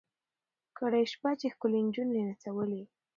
[0.77, 2.81] کرۍ شپه یې ښکلي نجوني نڅولې